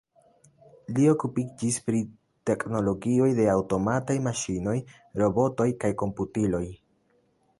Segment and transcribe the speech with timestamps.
[0.93, 1.99] Li okupiĝis pri
[2.51, 4.75] teknologioj de aŭtomataj maŝinoj,
[5.23, 6.65] robotoj kaj komputiloj.